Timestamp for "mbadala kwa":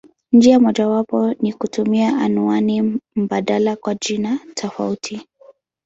3.15-3.95